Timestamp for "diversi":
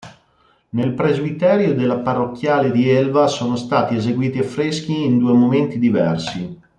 5.77-6.59